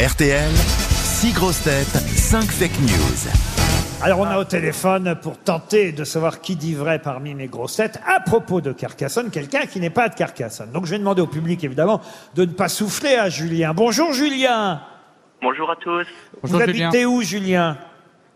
RTL, 0.00 0.48
6 0.48 1.34
grosses 1.34 1.62
têtes, 1.62 1.84
5 1.84 2.44
fake 2.44 2.80
news. 2.80 4.02
Alors 4.02 4.20
on 4.20 4.24
a 4.24 4.38
au 4.38 4.44
téléphone 4.44 5.14
pour 5.22 5.36
tenter 5.36 5.92
de 5.92 6.04
savoir 6.04 6.40
qui 6.40 6.56
dit 6.56 6.74
vrai 6.74 7.00
parmi 7.00 7.34
mes 7.34 7.48
grosses 7.48 7.76
têtes 7.76 8.00
à 8.06 8.18
propos 8.20 8.62
de 8.62 8.72
Carcassonne, 8.72 9.30
quelqu'un 9.30 9.66
qui 9.66 9.78
n'est 9.78 9.90
pas 9.90 10.08
de 10.08 10.14
Carcassonne. 10.14 10.72
Donc 10.72 10.86
je 10.86 10.92
vais 10.92 10.98
demander 10.98 11.20
au 11.20 11.26
public 11.26 11.62
évidemment 11.64 12.00
de 12.34 12.46
ne 12.46 12.52
pas 12.52 12.68
souffler 12.68 13.16
à 13.16 13.28
Julien. 13.28 13.74
Bonjour 13.74 14.14
Julien 14.14 14.80
Bonjour 15.42 15.70
à 15.70 15.76
tous. 15.76 16.06
Vous 16.44 16.58
habitez 16.58 17.04
où 17.04 17.20
Julien? 17.20 17.76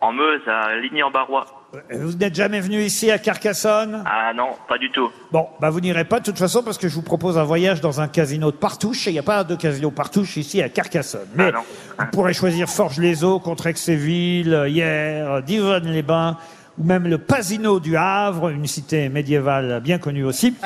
En 0.03 0.13
Meuse, 0.13 0.47
à 0.47 0.77
Ligny-en-Barrois. 0.77 1.47
Vous 1.93 2.13
n'êtes 2.17 2.35
jamais 2.35 2.61
venu 2.61 2.81
ici 2.83 3.11
à 3.11 3.19
Carcassonne? 3.19 4.03
Ah 4.07 4.33
non, 4.35 4.51
pas 4.69 4.79
du 4.79 4.91
tout. 4.91 5.11
Bon, 5.33 5.47
bah 5.61 5.71
vous 5.71 5.81
n'irez 5.81 6.05
pas 6.05 6.21
de 6.21 6.25
toute 6.25 6.39
façon 6.39 6.63
parce 6.63 6.79
que 6.79 6.89
je 6.89 6.95
vous 6.95 7.03
propose 7.03 7.39
un 7.39 7.45
voyage 7.45 7.81
dans 7.81 8.01
un 8.01 8.09
casino 8.09 8.51
de 8.51 8.57
Partouche 8.57 9.07
et 9.07 9.11
il 9.11 9.15
n'y 9.15 9.19
a 9.19 9.23
pas 9.23 9.45
de 9.45 9.55
casino 9.55 9.91
Partouche 9.91 10.37
ici 10.37 10.63
à 10.63 10.69
Carcassonne. 10.69 11.27
Mais 11.35 11.45
Ah 11.49 11.53
non. 11.53 11.61
vous 11.99 12.07
pourrez 12.13 12.33
choisir 12.35 12.69
Forges-les-Eaux, 12.69 13.39
Contrexéville, 13.41 14.65
Hier, 14.69 15.43
Divonne-les-Bains 15.43 16.37
ou 16.77 16.85
même 16.85 17.07
le 17.07 17.19
Pasino 17.19 17.79
du 17.79 17.97
Havre, 17.97 18.49
une 18.49 18.67
cité 18.67 19.09
médiévale 19.09 19.81
bien 19.81 19.99
connue 19.99 20.25
aussi. 20.25 20.57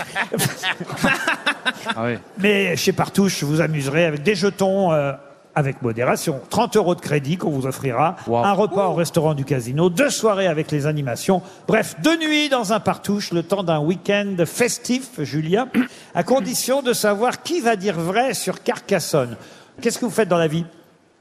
Mais 2.39 2.77
chez 2.77 2.93
Partouche, 2.93 3.43
vous 3.45 3.61
amuserez 3.61 4.05
avec 4.07 4.23
des 4.23 4.35
jetons 4.35 4.93
euh, 4.93 5.13
avec 5.59 5.83
modération. 5.83 6.41
30 6.51 6.77
euros 6.77 6.95
de 6.95 7.01
crédit 7.01 7.37
qu'on 7.37 7.51
vous 7.51 7.67
offrira, 7.67 8.15
un 8.29 8.53
repas 8.53 8.87
au 8.87 8.95
restaurant 8.95 9.35
du 9.35 9.45
casino, 9.45 9.91
deux 9.91 10.09
soirées 10.11 10.47
avec 10.47 10.71
les 10.71 10.87
animations. 10.87 11.43
Bref, 11.67 11.97
deux 12.03 12.17
nuits 12.17 12.49
dans 12.49 12.73
un 12.73 12.79
Partouche, 12.81 13.33
le 13.33 13.43
temps 13.43 13.65
d'un 13.65 13.81
week-end 13.81 14.37
festif, 14.47 15.21
Julien, 15.23 15.69
à 16.15 16.23
condition 16.23 16.81
de 16.81 16.93
savoir 16.93 17.43
qui 17.43 17.61
va 17.61 17.75
dire 17.75 17.99
vrai 17.99 18.35
sur 18.35 18.63
Carcassonne. 18.63 19.37
Qu'est-ce 19.83 19.99
que 19.99 20.05
vous 20.05 20.11
faites 20.13 20.29
dans 20.29 20.39
la 20.39 20.47
vie? 20.49 20.65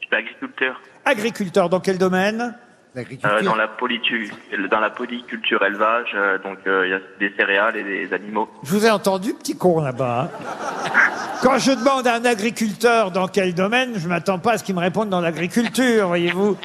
Je 0.01 0.05
suis 0.05 0.15
agriculteur. 0.15 0.81
Agriculteur, 1.03 1.69
dans 1.69 1.79
quel 1.79 1.97
domaine? 1.97 2.55
Euh, 2.95 3.41
dans, 3.43 3.55
la 3.55 3.67
politu- 3.67 4.31
dans 4.71 4.79
la 4.79 4.89
polyculture 4.89 5.63
élevage, 5.63 6.07
euh, 6.15 6.39
donc 6.39 6.57
euh, 6.65 6.87
il 6.87 6.89
y 6.89 6.93
a 6.95 6.99
des 7.19 7.31
céréales 7.37 7.77
et 7.77 7.83
des 7.83 8.11
animaux. 8.13 8.49
Je 8.63 8.71
vous 8.71 8.85
ai 8.87 8.89
entendu, 8.89 9.35
petit 9.35 9.55
con 9.55 9.81
là-bas. 9.81 10.31
hein. 10.33 10.89
Quand 11.41 11.59
je 11.59 11.71
demande 11.71 12.07
à 12.07 12.15
un 12.15 12.25
agriculteur 12.25 13.11
dans 13.11 13.27
quel 13.27 13.53
domaine, 13.53 13.91
je 13.97 14.07
m'attends 14.07 14.39
pas 14.39 14.53
à 14.53 14.57
ce 14.57 14.63
qu'il 14.63 14.73
me 14.75 14.79
réponde 14.79 15.09
dans 15.09 15.21
l'agriculture, 15.21 16.07
voyez-vous. 16.07 16.57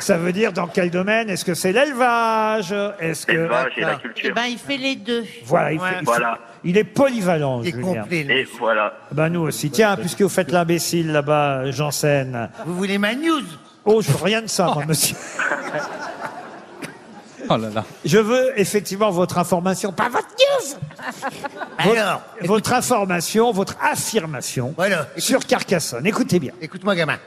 Ça 0.00 0.16
veut 0.18 0.32
dire 0.32 0.52
dans 0.52 0.66
quel 0.66 0.90
domaine 0.90 1.28
Est-ce 1.30 1.44
que 1.44 1.54
c'est 1.54 1.72
l'élevage 1.72 2.74
Est-ce 3.00 3.26
que 3.26 3.32
Élevage 3.32 3.72
et 3.76 3.80
la 3.80 3.94
Eh 3.94 4.02
culture. 4.02 4.34
ben, 4.34 4.44
il 4.44 4.58
fait 4.58 4.76
les 4.76 4.96
deux. 4.96 5.24
voilà, 5.44 5.72
il, 5.72 5.80
fait- 5.80 5.86
il 5.92 5.98
fait- 5.98 6.04
Voilà. 6.04 6.38
il 6.62 6.76
est 6.78 6.84
polyvalent, 6.84 7.62
C'est 7.64 7.70
Julien. 7.72 8.02
complet. 8.02 8.26
Et 8.28 8.46
voilà. 8.58 8.92
Ben 9.12 9.28
nous 9.30 9.40
aussi. 9.40 9.70
Tiens, 9.70 9.96
puisque 9.96 10.20
vous 10.22 10.28
faites 10.28 10.52
l'imbécile 10.52 11.10
là-bas, 11.10 11.70
Janssen. 11.70 12.48
Vous 12.66 12.74
voulez 12.76 12.98
ma 12.98 13.14
news? 13.14 13.42
Oh, 13.84 14.02
je 14.02 14.10
veux 14.12 14.22
rien 14.22 14.42
de 14.42 14.46
ça, 14.48 14.66
moi, 14.74 14.84
monsieur. 14.88 15.16
Oh 17.50 17.56
là 17.56 17.70
là. 17.74 17.84
Je 18.04 18.18
veux 18.18 18.52
effectivement 18.60 19.10
votre 19.10 19.38
information, 19.38 19.90
pas 19.90 20.10
votre 20.10 20.28
news. 20.28 20.47
Votre, 21.84 21.98
Alors, 21.98 22.22
votre 22.42 22.72
information, 22.72 23.52
votre 23.52 23.76
affirmation 23.80 24.74
Voilà. 24.76 25.06
sur 25.16 25.46
Carcassonne. 25.46 26.06
Écoutez 26.06 26.38
bien. 26.40 26.52
écoute-moi 26.60 26.94
gamin. 26.96 27.18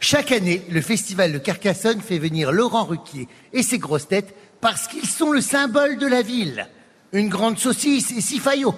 Chaque 0.00 0.32
année, 0.32 0.62
le 0.68 0.80
festival 0.80 1.32
de 1.32 1.38
Carcassonne 1.38 2.00
fait 2.00 2.18
venir 2.18 2.50
Laurent 2.50 2.84
Ruquier 2.84 3.28
et 3.52 3.62
ses 3.62 3.78
grosses 3.78 4.08
têtes 4.08 4.34
parce 4.60 4.88
qu'ils 4.88 5.08
sont 5.08 5.30
le 5.30 5.40
symbole 5.40 5.96
de 5.98 6.06
la 6.08 6.22
ville. 6.22 6.66
Une 7.12 7.28
grande 7.28 7.58
saucisse 7.58 8.10
et 8.10 8.20
six 8.20 8.38
faillots. 8.40 8.74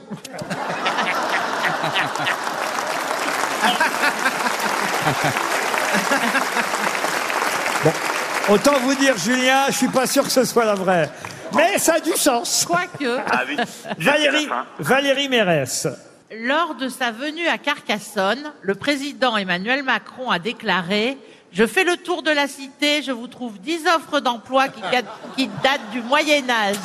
Autant 8.49 8.79
vous 8.81 8.95
dire, 8.95 9.17
Julien, 9.17 9.65
je 9.69 9.73
suis 9.73 9.89
pas 9.89 10.07
sûr 10.07 10.25
que 10.25 10.31
ce 10.31 10.45
soit 10.45 10.65
la 10.65 10.75
vraie. 10.75 11.09
Mais 11.57 11.79
ça 11.79 11.95
a 11.95 12.01
du 12.01 12.13
sens. 12.13 12.65
Quoique, 12.67 13.19
Ah 13.31 13.43
oui. 13.49 13.57
Valérie. 13.99 14.49
Valérie 14.79 15.29
Mérès. 15.29 15.87
lors 16.33 16.75
de 16.75 16.89
sa 16.89 17.11
venue 17.13 17.47
à 17.49 17.59
Carcassonne, 17.59 18.53
le 18.63 18.75
président 18.75 19.37
Emmanuel 19.37 19.83
Macron 19.83 20.31
a 20.31 20.39
déclaré 20.39 21.17
Je 21.53 21.67
fais 21.67 21.85
le 21.85 21.97
tour 21.97 22.23
de 22.23 22.31
la 22.33 22.49
cité, 22.49 23.03
je 23.03 23.13
vous 23.13 23.29
trouve 23.29 23.59
10 23.61 23.83
offres 23.97 24.21
d'emploi 24.21 24.69
qui, 24.69 24.81
ga- 24.91 25.03
qui 25.37 25.49
datent 25.63 25.91
du 25.93 26.03
Moyen-Âge. 26.03 26.77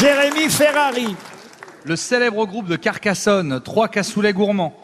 Jérémy 0.00 0.48
Ferrari. 0.50 1.16
Le 1.84 1.96
célèbre 1.96 2.46
groupe 2.46 2.66
de 2.66 2.76
Carcassonne, 2.76 3.60
Trois 3.60 3.88
Cassoulets 3.88 4.32
Gourmands, 4.32 4.74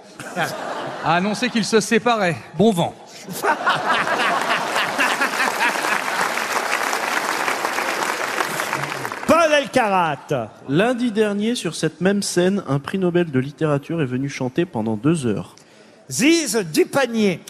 a 1.04 1.15
annoncé 1.15 1.49
qu'il 1.49 1.65
se 1.65 1.81
séparait. 1.81 2.37
Bon 2.56 2.72
vent. 2.72 2.94
Lundi 10.69 11.12
dernier, 11.12 11.54
sur 11.54 11.75
cette 11.75 12.00
même 12.00 12.22
scène, 12.22 12.62
un 12.69 12.78
prix 12.78 12.98
Nobel 12.98 13.31
de 13.31 13.38
littérature 13.38 14.03
est 14.03 14.06
venu 14.06 14.28
chanter 14.28 14.64
pendant 14.64 14.97
deux 14.97 15.26
heures. 15.26 15.56
Ziz 16.10 16.56
Dupanier. 16.72 17.41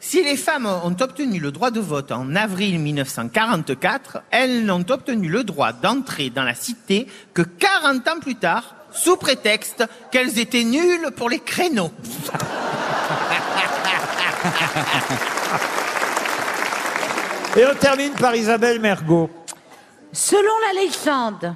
Si 0.00 0.22
les 0.22 0.36
femmes 0.36 0.66
ont 0.66 0.96
obtenu 1.00 1.40
le 1.40 1.50
droit 1.50 1.70
de 1.70 1.80
vote 1.80 2.12
en 2.12 2.36
avril 2.36 2.78
1944, 2.78 4.22
elles 4.30 4.64
n'ont 4.64 4.84
obtenu 4.88 5.28
le 5.28 5.42
droit 5.42 5.72
d'entrer 5.72 6.30
dans 6.30 6.44
la 6.44 6.54
cité 6.54 7.06
que 7.34 7.42
40 7.42 8.08
ans 8.08 8.20
plus 8.20 8.36
tard, 8.36 8.74
sous 8.92 9.16
prétexte 9.16 9.84
qu'elles 10.10 10.38
étaient 10.38 10.64
nulles 10.64 11.10
pour 11.16 11.28
les 11.28 11.40
créneaux. 11.40 11.90
Et 17.56 17.64
on 17.66 17.74
termine 17.74 18.12
par 18.12 18.36
Isabelle 18.36 18.80
Mergot. 18.80 19.30
Selon 20.12 20.52
la 20.68 20.80
légende, 20.82 21.54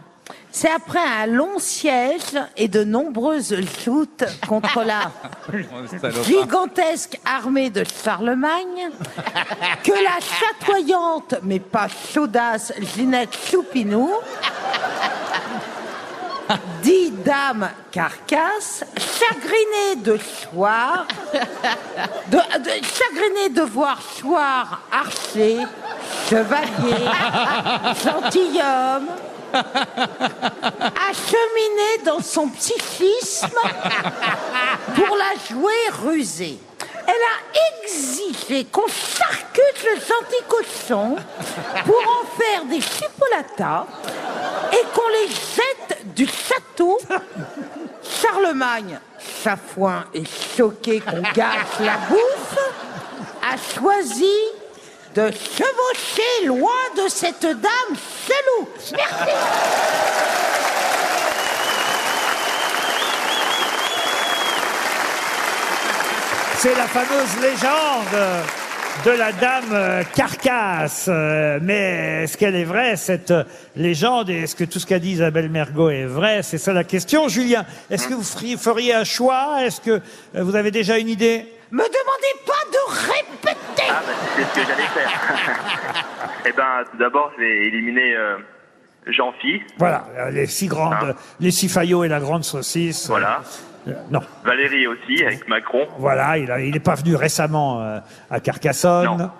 c'est 0.50 0.70
après 0.70 0.98
un 1.00 1.26
long 1.26 1.58
siège 1.58 2.38
et 2.56 2.68
de 2.68 2.82
nombreuses 2.84 3.54
joutes 3.84 4.24
contre 4.48 4.82
la 4.82 5.10
gigantesque 6.24 7.18
armée 7.24 7.70
de 7.70 7.84
Charlemagne 8.04 8.90
que 9.84 9.92
la 9.92 10.18
chatoyante 10.20 11.36
mais 11.42 11.60
pas 11.60 11.88
chaudasse 12.12 12.72
Ginette 12.96 13.36
Choupinou, 13.50 14.10
dit 16.82 17.10
dame 17.24 17.68
carcasse, 17.92 18.84
chagrinée 18.96 20.02
de 20.02 20.16
soir, 20.18 21.06
de, 22.28 22.36
de- 22.36 22.84
chagrinée 22.84 23.48
de 23.50 23.62
voir 23.62 24.00
soir 24.02 24.80
archer, 24.90 25.58
chevalier, 26.28 27.04
gentilhomme, 28.04 29.06
acheminé 31.10 32.04
dans 32.04 32.20
son 32.20 32.48
psychisme 32.48 33.48
pour 34.94 35.16
la 35.16 35.34
jouer 35.48 35.72
rusée. 36.02 36.58
Elle 37.06 37.14
a 37.14 37.84
exigé 37.84 38.64
qu'on 38.66 38.86
charcute 38.86 39.84
le 39.84 39.96
gentil 39.96 40.44
cochon 40.48 41.16
pour 41.84 41.96
en 41.96 42.24
faire 42.38 42.64
des 42.66 42.80
chipolatas 42.80 43.86
et 44.72 44.84
qu'on 44.94 45.08
les 45.08 45.28
jette 45.28 46.14
du 46.14 46.26
château. 46.26 46.98
Charlemagne, 48.02 48.98
chafouin 49.42 50.04
et 50.14 50.24
choqué 50.56 51.00
qu'on 51.00 51.22
gâche 51.34 51.80
la 51.80 51.96
bouffe, 52.08 52.58
a 53.42 53.56
choisi 53.56 54.36
de 55.14 55.30
chevaucher 55.30 56.46
loin 56.46 56.70
de 56.96 57.08
cette 57.08 57.42
dame 57.42 57.96
chelou. 58.26 58.68
Merci. 58.92 59.24
C'est 66.58 66.74
la 66.76 66.86
fameuse 66.86 67.40
légende 67.40 68.44
de 69.04 69.10
la 69.12 69.32
dame 69.32 69.72
euh, 69.72 70.02
carcasse. 70.14 71.06
Euh, 71.08 71.58
Mais 71.62 72.24
est-ce 72.24 72.36
qu'elle 72.36 72.54
est 72.54 72.64
vraie, 72.64 72.96
cette 72.96 73.32
légende? 73.76 74.28
Et 74.28 74.42
est-ce 74.42 74.54
que 74.54 74.64
tout 74.64 74.78
ce 74.78 74.86
qu'a 74.86 74.98
dit 74.98 75.12
Isabelle 75.12 75.48
Mergot 75.48 75.88
est 75.88 76.04
vrai? 76.04 76.42
C'est 76.42 76.58
ça 76.58 76.72
la 76.74 76.84
question. 76.84 77.28
Julien, 77.28 77.64
est-ce 77.88 78.06
que 78.06 78.14
vous 78.14 78.22
feriez, 78.22 78.56
feriez 78.58 78.94
un 78.94 79.04
choix? 79.04 79.64
Est-ce 79.64 79.80
que 79.80 79.90
euh, 79.90 80.00
vous 80.42 80.54
avez 80.54 80.70
déjà 80.70 80.98
une 80.98 81.08
idée? 81.08 81.46
Me 81.72 81.82
demandez 81.82 82.34
pas 82.46 82.64
de 82.72 83.12
répéter. 83.12 83.88
Ah 83.90 84.02
bah, 84.04 84.12
c'est 84.36 84.42
ce 84.42 84.54
que 84.54 84.66
j'allais 84.66 84.88
faire. 84.88 85.10
eh 86.46 86.52
ben, 86.52 86.84
tout 86.90 86.96
d'abord, 86.98 87.30
je 87.36 87.40
vais 87.42 87.66
éliminer 87.66 88.14
euh, 88.16 88.38
Jean-Phi. 89.06 89.62
Voilà, 89.78 90.04
euh, 90.18 90.30
les 90.30 90.46
six 90.46 90.66
grandes, 90.66 90.94
Ah. 91.00 91.12
les 91.38 91.50
six 91.52 91.68
faillots 91.68 92.02
et 92.04 92.08
la 92.08 92.18
grande 92.20 92.42
saucisse. 92.44 93.06
Voilà. 93.08 93.42
Euh, 93.88 93.92
non, 94.10 94.20
Valérie 94.44 94.86
aussi, 94.88 95.24
avec 95.24 95.46
Macron. 95.48 95.86
voilà, 95.98 96.36
il 96.38 96.70
n'est 96.72 96.80
pas 96.80 96.96
venu 96.96 97.14
récemment 97.14 97.80
euh, 97.82 97.98
à 98.30 98.40
Carcassonne. 98.40 99.16
Non. 99.16 99.30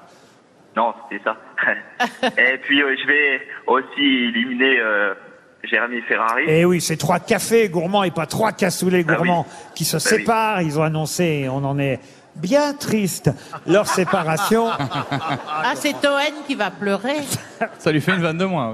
Non, 0.77 0.95
c'était 1.11 1.23
ça. 1.25 1.37
Et 2.39 2.59
puis, 2.59 2.81
euh, 2.81 2.95
je 3.03 3.07
vais 3.09 3.41
aussi 3.67 4.01
éliminer 4.29 4.79
euh, 4.79 5.15
Jérémy 5.65 6.01
Ferrari. 6.03 6.45
Et 6.47 6.65
oui, 6.65 6.81
c'est 6.81 6.97
trois 6.97 7.19
cafés 7.19 7.69
gourmands 7.69 8.05
et 8.05 8.13
pas 8.13 8.27
trois 8.27 8.53
cassoulets 8.53 9.05
Ah 9.07 9.11
oui. 9.11 9.17
gourmands 9.17 9.47
qui 9.75 9.85
se 9.85 9.97
Bah 9.97 10.03
oui. 10.13 10.19
séparent. 10.21 10.63
Ils 10.63 10.79
ont 10.79 10.85
annoncé, 10.85 11.49
on 11.51 11.65
en 11.65 11.77
est 11.81 11.99
bien 12.37 12.75
triste, 12.75 13.31
leur 13.67 13.87
séparation. 13.87 14.69
Ah, 15.63 15.73
c'est 15.75 15.93
Toen 16.01 16.43
qui 16.47 16.55
va 16.55 16.71
pleurer. 16.71 17.19
Ça 17.79 17.93
lui 17.93 18.01
fait 18.01 18.13
une 18.15 18.23
vanne 18.23 18.39
de 18.39 18.45
moins. 18.47 18.73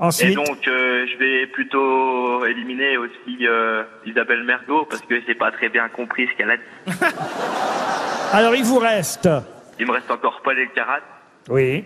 aussi. 0.00 0.26
Et 0.26 0.34
donc, 0.34 0.66
euh, 0.66 1.06
je 1.12 1.18
vais 1.18 1.46
plutôt 1.46 2.44
éliminer 2.46 2.96
aussi 2.96 3.46
euh, 3.46 3.82
Isabelle 4.06 4.42
Mergot 4.44 4.86
parce 4.88 5.02
que 5.02 5.20
j'ai 5.26 5.34
pas 5.34 5.50
très 5.52 5.68
bien 5.68 5.88
compris 5.90 6.26
ce 6.32 6.36
qu'elle 6.36 6.50
a 6.50 6.56
dit. 6.56 6.62
alors 8.32 8.54
il 8.56 8.64
vous 8.64 8.78
reste, 8.78 9.28
Il 9.78 9.86
me 9.86 9.92
reste 9.92 10.10
encore 10.10 10.40
Paul 10.42 10.58
Elkarat 10.58 11.00
oui, 11.48 11.84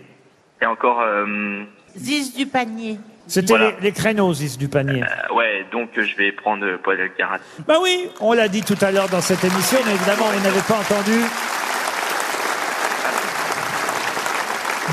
et 0.63 0.67
encore... 0.67 1.01
euh, 1.03 1.65
Ziz 1.97 2.35
du 2.35 2.47
panier. 2.47 2.99
C'était 3.27 3.49
Voilà. 3.49 3.71
les, 3.71 3.77
les 3.83 3.93
créneaux 3.93 4.33
Ziz, 4.35 4.59
du 4.59 4.69
panier. 4.69 5.03
euh, 5.03 5.35
ouais, 5.35 5.65
donc 5.73 5.91
euh, 5.97 6.03
je 6.05 6.17
vais 6.17 6.33
prendre 6.33 6.65
euh, 6.65 6.79
Paul 6.83 7.01
Elkarat. 7.01 7.39
Bah 7.67 7.77
oui, 7.83 8.09
on 8.21 8.33
l'a 8.33 8.49
dit 8.49 8.63
tout 8.63 8.77
à 8.81 8.91
l'heure 8.91 9.09
dans 9.09 9.21
cette 9.21 9.43
émission, 9.45 9.79
mais 9.87 9.93
évidemment, 9.95 10.27
vous 10.33 10.43
n'avez 10.45 10.61
pas 10.63 10.79
entendu. 10.79 11.21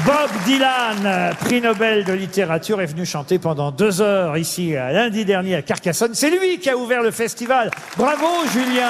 Bob 0.06 0.30
Dylan, 0.46 1.36
prix 1.42 1.62
Nobel 1.62 2.04
de 2.06 2.14
littérature, 2.14 2.82
est 2.82 2.86
venu 2.88 3.06
chanter 3.06 3.38
pendant 3.38 3.72
deux 3.72 4.02
heures 4.02 4.38
ici, 4.38 4.72
lundi 4.74 5.26
dernier 5.26 5.56
à 5.56 5.62
Carcassonne. 5.62 6.12
C'est 6.16 6.32
lui 6.32 6.58
qui 6.60 6.70
a 6.70 6.78
ouvert 6.78 7.04
le 7.04 7.12
festival. 7.12 7.70
Bravo, 7.98 8.26
Julien. 8.52 8.90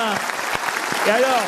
Et 1.08 1.12
alors, 1.12 1.42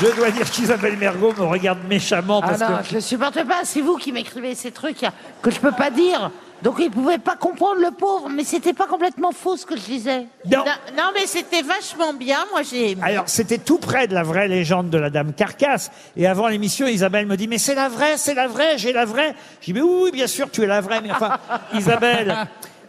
je 0.00 0.14
dois 0.16 0.30
dire 0.30 0.50
qu'Isabelle 0.50 0.96
Mergot 0.96 1.32
me 1.38 1.44
regarde 1.44 1.78
méchamment 1.88 2.40
Ah 2.42 2.48
parce 2.48 2.60
non, 2.60 2.78
que 2.78 2.84
je 2.90 2.94
ne 2.96 3.00
supporte 3.00 3.42
pas. 3.44 3.60
C'est 3.64 3.80
vous 3.80 3.96
qui 3.96 4.12
m'écrivez 4.12 4.54
ces 4.54 4.70
trucs 4.70 5.04
que 5.42 5.50
je 5.50 5.58
peux 5.60 5.72
pas 5.72 5.90
dire. 5.90 6.30
Donc 6.62 6.76
il 6.78 6.90
pouvait 6.90 7.18
pas 7.18 7.36
comprendre 7.36 7.80
le 7.82 7.90
pauvre, 7.90 8.30
mais 8.30 8.42
c'était 8.42 8.72
pas 8.72 8.86
complètement 8.86 9.30
faux 9.30 9.58
ce 9.58 9.66
que 9.66 9.76
je 9.76 9.82
disais. 9.82 10.26
non. 10.50 10.58
Non, 10.64 10.64
non, 10.96 11.02
mais 11.14 11.26
c'était 11.26 11.60
vachement 11.62 12.14
bien. 12.14 12.38
Moi, 12.50 12.62
j'ai 12.62 12.92
aimé. 12.92 13.02
Alors, 13.04 13.24
c'était 13.28 13.58
tout 13.58 13.76
près 13.78 14.06
de 14.08 14.14
la 14.14 14.22
vraie 14.22 14.48
légende 14.48 14.88
de 14.88 14.96
la 14.96 15.10
dame 15.10 15.34
Carcasse. 15.34 15.90
Et 16.16 16.26
avant 16.26 16.48
l'émission, 16.48 16.86
Isabelle 16.86 17.26
me 17.26 17.36
dit, 17.36 17.46
mais 17.46 17.58
c'est 17.58 17.74
la 17.74 17.90
vraie, 17.90 18.16
c'est 18.16 18.32
la 18.34 18.46
vraie, 18.46 18.78
j'ai 18.78 18.92
la 18.94 19.04
vraie. 19.04 19.34
Je 19.60 19.66
dis, 19.66 19.72
mais 19.74 19.82
oui, 19.82 20.00
oui, 20.04 20.10
bien 20.12 20.26
sûr, 20.26 20.50
tu 20.50 20.62
es 20.62 20.66
la 20.66 20.80
vraie. 20.80 21.02
Mais 21.02 21.10
enfin, 21.10 21.36
Isabelle, 21.74 22.34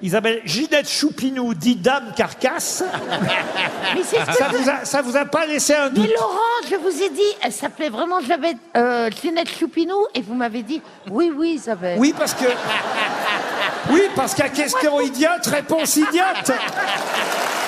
Isabelle, 0.01 0.41
Ginette 0.45 0.89
Choupinou 0.89 1.53
dit 1.53 1.75
dame 1.75 2.13
Carcasse. 2.15 2.83
Mais 3.95 4.03
c'est 4.03 4.19
ce 4.19 4.25
que 4.25 4.33
Ça 4.33 4.49
vous 4.49 4.69
a, 4.69 4.85
ça 4.85 5.01
vous 5.01 5.17
a 5.17 5.25
pas 5.25 5.45
laissé 5.45 5.73
un 5.73 5.89
doute 5.89 6.05
Mais 6.07 6.13
Laurent, 6.13 6.37
je 6.69 6.75
vous 6.75 7.03
ai 7.03 7.09
dit, 7.09 7.21
elle 7.41 7.51
s'appelait 7.51 7.89
vraiment 7.89 8.19
euh, 8.75 9.09
Ginette 9.21 9.49
Choupinou 9.49 10.05
et 10.13 10.21
vous 10.21 10.35
m'avez 10.35 10.63
dit 10.63 10.81
oui, 11.09 11.31
oui, 11.35 11.53
Isabelle. 11.53 11.97
Oui, 11.99 12.13
parce 12.17 12.33
que. 12.33 12.45
Oui, 13.89 14.01
parce 14.15 14.35
qu'à 14.35 14.49
question 14.49 14.99
idiote, 14.99 15.45
réponse 15.47 15.95
idiote. 15.95 16.51